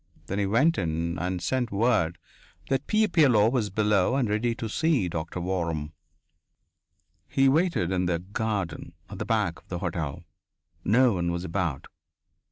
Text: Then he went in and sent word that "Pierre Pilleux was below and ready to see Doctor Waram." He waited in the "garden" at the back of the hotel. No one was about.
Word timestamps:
Then 0.25 0.39
he 0.39 0.47
went 0.47 0.79
in 0.79 1.19
and 1.19 1.43
sent 1.43 1.71
word 1.71 2.17
that 2.69 2.87
"Pierre 2.87 3.07
Pilleux 3.07 3.49
was 3.51 3.69
below 3.69 4.15
and 4.15 4.27
ready 4.27 4.55
to 4.55 4.67
see 4.67 5.07
Doctor 5.07 5.39
Waram." 5.39 5.91
He 7.29 7.47
waited 7.47 7.91
in 7.91 8.07
the 8.07 8.17
"garden" 8.17 8.93
at 9.11 9.19
the 9.19 9.25
back 9.25 9.59
of 9.59 9.67
the 9.67 9.77
hotel. 9.77 10.23
No 10.83 11.13
one 11.13 11.31
was 11.31 11.43
about. 11.43 11.85